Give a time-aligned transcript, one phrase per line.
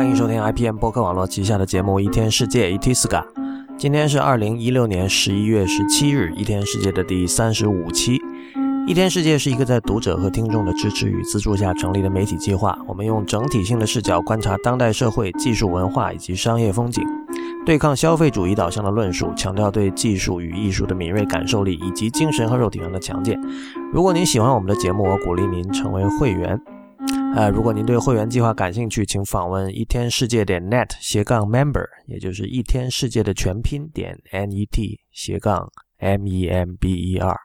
[0.00, 3.22] 欢迎收听 IPM 播客网络旗下的节目《一天世界》（Itiska）。
[3.76, 8.16] 今天是二零一六年十一月十七日，《一天世界》的第三十五期。
[8.86, 12.78] 《一天世界》是一个在读者和听众的支持与资助下成立的媒体计划。
[12.88, 17.04] 我们用整体性的视角观察当代社会、技术文化以及商业风景，
[17.66, 23.38] 对抗消费主义导向的论述，强调对技术与艺术的敏锐感受力以及精神和肉体上的强健。
[23.92, 26.58] 如果您喜欢我们的节目，我鼓励您成为会员。
[27.36, 37.36] 呃，如果您对会员计划感兴趣，请访问一天世界点 net 斜杠 member，也就是一天世界的全拼点 net 斜杠 m e m b e r。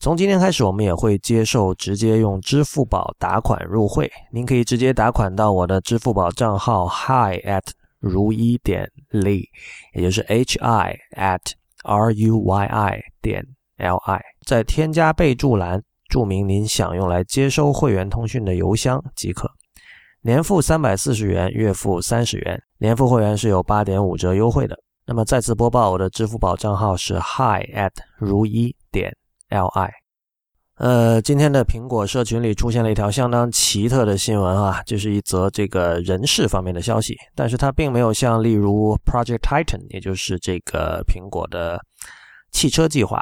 [0.00, 4.10] 从今天开始，我们也会接受直接用支付宝打款入会。
[4.32, 7.62] 您可以直接打款到我的支付宝账号 hi at
[8.00, 9.44] 如一点 li，
[9.92, 11.52] 也就是 h i at
[11.84, 13.46] r u y i 点
[13.76, 15.82] l i，在添加备注栏。
[16.14, 19.50] 注明您想用来接收会员通讯的邮箱即可。
[20.22, 22.56] 年付三百四十元，月付三十元。
[22.78, 24.78] 年付会员是有八点五折优惠的。
[25.04, 29.12] 那么再次播报，我的支付宝账号是 hi at 如一点
[29.48, 29.90] li。
[30.76, 41.84] 呃，今天的苹果社群里出现了一条相当奇特的新闻啊，就是一则这个人事方面的消息，但是它并没有像例如 Project Titan，也就是这个苹果的
[42.52, 43.20] 汽车计划。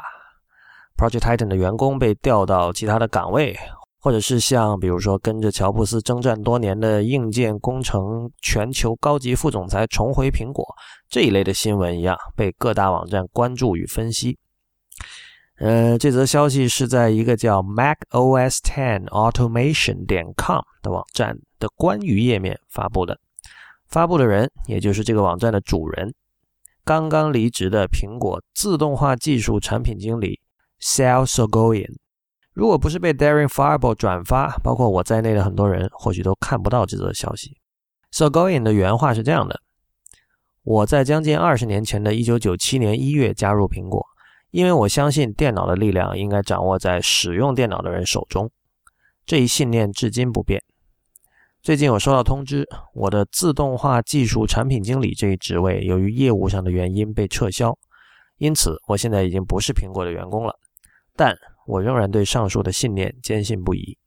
[0.97, 3.57] Project Titan 的员工被调到其他的岗位，
[3.99, 10.65] 或者是像比如说跟着乔布斯征战多年的硬件工程全球高级副总裁重回苹果
[11.09, 14.37] 这一类的新闻一样，被各大网站关注与分析。
[15.59, 23.19] 呃，这则消息是在一个叫 MacOS Ten Automation 点 com 的网站的关于页面发布的。
[23.87, 26.13] 发布的人，也就是这个网站的主人，
[26.83, 30.39] 刚刚离职的苹果自动化技术产品经理。
[30.83, 31.95] Sal Sogoyan，
[32.51, 37.55] 如果不是被 Daring Fireball 转发，包括我在内的很多人或许都看不到这则消息。
[38.11, 39.61] Sogoyan 的原话是这样的
[40.61, 44.05] ：“我在将近二十年前的1997年1月加入苹果，
[44.51, 48.51] 因为我相信电脑的力量应该掌握在使用电脑的人手中。
[49.25, 50.61] 这一信念至今不变。
[51.61, 57.77] 最近我收到通知，我的自动化技术产品经理这一职位由于业务上的原因被撤销，
[58.37, 60.59] 因此我现在已经不是苹果的员工了。”
[61.15, 61.35] 但
[61.67, 63.97] 我仍然对上述的信念坚信不疑。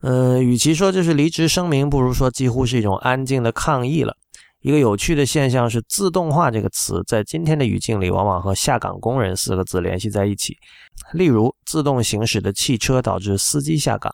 [0.00, 4.16] 呃，与其说这是离职声明，不如说几乎是一种安静的抗议了。
[4.60, 10.56] 一个有趣的现象是，“自动化”这个词在今天的语境里，往往和“下岗工人”四个字联系在一起。
[11.12, 14.10] 例如，自动行驶的汽车导致司机下岗，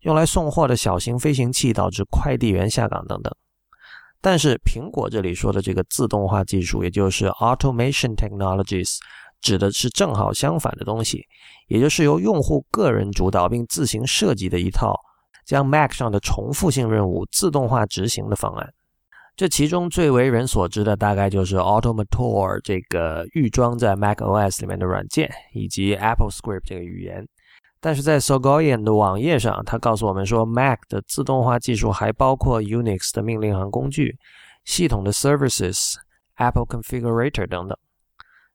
[0.00, 3.34] 用来送货的小型飞行器导致快递员下岗等等。
[4.20, 8.98] 但是，苹果这里说的这个自动化技术，也就是 Automation Technologies。
[9.46, 11.24] 指的是正好相反的东西，
[11.68, 14.92] 也就是由用户个人主导并自行设计的一套
[15.44, 18.68] 将 Mac 上的重复性任务自动化执行的方案。
[19.36, 27.24] 这其中最为人所知的，大概就是 Automotor 这个预装在 Mac OS 里面的软件，以及 Apple Script 这个语言。
[27.78, 34.16] 但是在 Sogoyan 的网页上，他告诉我们说，Mac 的自动化技术还包括 Unix 的命令行工具、
[34.64, 35.94] 系统的 Services、
[36.34, 37.78] Apple Configurator 等等。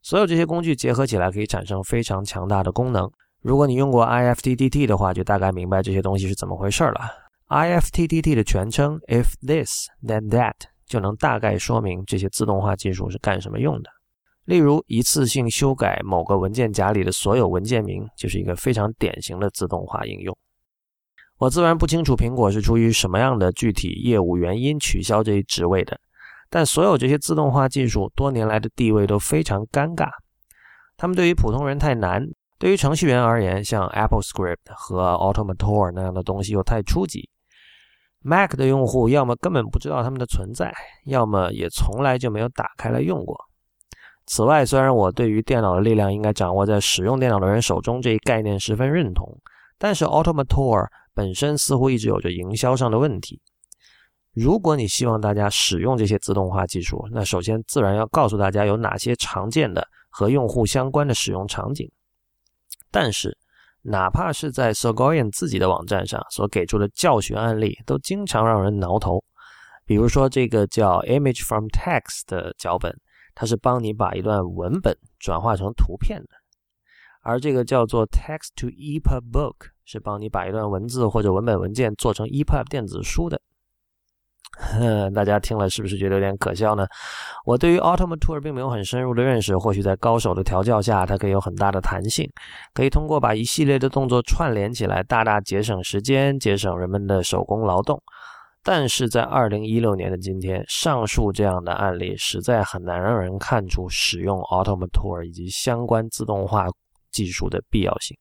[0.01, 3.09] 所有这些工具结合起来，可以产生非常强大的功能。
[3.41, 7.01] 如果你用过 IFTTT 的话，就大概明白这些东西是怎么回事了。
[7.49, 13.89] IFTTT 的全称 If This Then That，就能大概说明这些自动化技术是干什么用的。
[14.45, 20.35] 例如，一次性修改某个文件夹里的所有文件名，就是一个非常典型的自动化应用。
[21.37, 25.99] 我自然不清楚苹果是出于什么样的具体业务原因取消这一职位的。
[26.51, 30.09] 但所有这些自动化技术多年来的地位都非常尴尬，
[30.97, 32.21] 他们对于普通人太难，
[32.59, 37.29] 对于程序员而言，像 Apple Script 和 Automator 那样的东西又太初级。
[38.23, 40.71] Mac 的用户要么根本不知道他们的存在，
[41.05, 43.35] 要么也从来就没有打开来用过。
[44.27, 49.25] 此外，虽然我对于电脑的力量应该掌握在使用电脑的人手中这一概念十分认同，
[49.79, 53.41] 但是 Automator 本身似乎一直有着营销上的问题。
[54.33, 61.91] 如果你希望大家使用这些自动化技术，那首先自然要告诉大家有哪些常见的和用户相关的使用场景。
[62.89, 63.37] 但是，
[63.81, 69.21] 哪怕是在 Sogoyan 自己的网站上所给出的教学案例，都经常让人挠头。
[69.85, 72.97] 比如说，这个叫 Image from Text 的脚本，
[73.35, 76.29] 它是帮你把一段文本转化成图片的；
[77.21, 83.41] 而这个叫做 Text to EPUB Book，是帮你把一段文字或者文本文件做成 EPUB 电子书的。
[85.13, 86.85] 大家听了是不是觉得有点可笑呢？
[87.45, 92.29] 我对于 Automotor 并没有很深入的认识，或许在高手的调教下，它可以有很大的弹性，
[92.73, 98.01] 可以通过把一系列的动作串联起来，大大节省时间，节省人们的手工劳动。
[98.63, 106.67] 但是在二零一六年的今天，上述这样的案例实在很难让人看出使用 Automotor 以及相关自动化
[107.11, 108.15] 技术的必要性。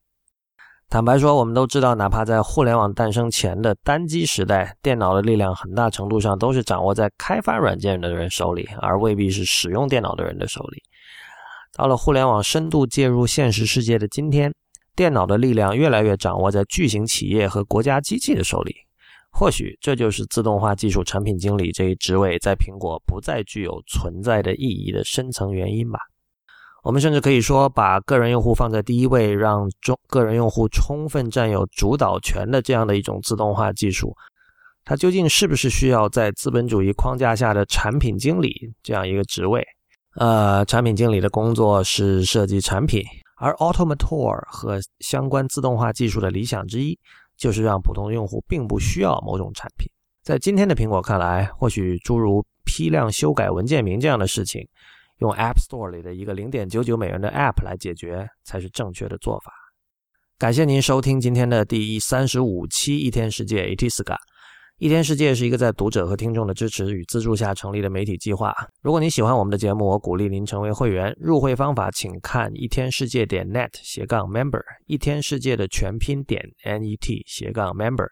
[0.91, 10.83] 坦白说，我们都知道，哪怕在互联网诞生前的单机时代，电脑的力量很大程度上都是掌握在开发软件的人手里，而未必是使用电脑的人的手里。
[11.73, 14.53] 到了互联网深度介入现实世界的今天，
[14.93, 18.75] 电脑的力量越来越掌握在巨型企业和国家机器的手里。
[19.31, 25.99] 或许这就是自动化技术产品经理这一职位在苹果不再具有存在的意义的深层原因吧。
[26.83, 34.15] 我们甚至可以说，把个人用户放在第一位，让中个人用户充分占有主导权的这样的一种自动化技术，
[34.83, 39.65] 它究竟是不是需要在资本主义框架下的产品经理这样一个职位？
[40.15, 43.03] 呃，产品经理的工作是设计产品，
[43.37, 46.97] 而 Automotor 和相关自动化技术的理想之一。
[47.37, 49.89] 就是让普通用户并不需要某种产品。
[50.23, 54.61] 在今天的苹果看来，或许诸如批量修改文件名这样的事情，
[55.21, 59.53] 用 App Store 里的一个零点九九美元的 App 来解决才是正确的做法。
[60.39, 64.15] 感谢您收听今天的第三十五期一天世界 Itiska。
[64.79, 68.51] 一天世界是一个在读者和听众的支持与资助下成立的媒体计划。
[68.81, 71.15] 如果您喜欢我们的节目，我鼓励您成为会员。
[71.19, 78.07] 入会方法请看一天世界点 net 斜杠 member，一天世界的全拼点 net 斜杠 member。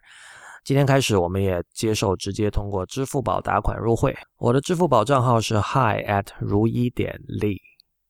[0.62, 4.14] 今天开始，我们也接受直接通过支付宝打款入会。
[4.38, 7.56] 我的支付宝账号是 hi at 如一点 li，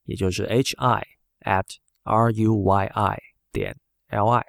[0.05, 1.03] 也就是 h i
[1.47, 1.65] at
[2.03, 3.19] r u y i
[3.53, 3.75] 点
[4.09, 4.45] l i。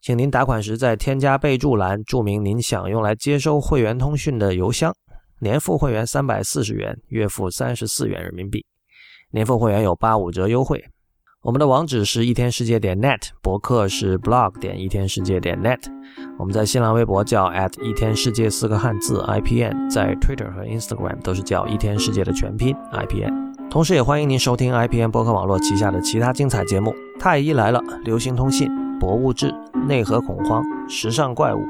[0.00, 4.94] 请您打款时在添加备注栏注明您想用来接收会员通讯的邮箱。
[5.40, 8.64] 年付会员三百四十元，月付三十四元人民币。
[9.30, 10.82] 年付会员有八五折优惠。
[11.48, 15.78] 我们的网址是一天世界点 net，博客是 blog 点一天世界点 net。
[16.38, 23.70] 我们在新浪微博叫 at 一天世界四个汉字 IPN，在 Twitter 和 Instagram 都是叫一天世界的全拼 IPN。
[23.70, 29.50] 同时，也欢迎您收听 IPN 博客网络旗下的其他精彩节目：太医来了、流行通信、博物志。
[29.86, 31.60] 内核恐慌、时尚怪物、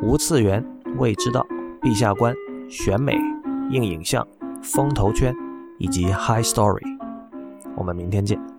[0.00, 0.64] 无次元、
[0.96, 1.46] 未知道、
[1.82, 2.34] 陛下观、
[2.70, 3.14] 选美、
[3.70, 4.26] 硬影像、
[4.62, 5.34] 风投圈
[5.78, 6.80] 以及 High Story。
[7.76, 8.55] 我们明天见。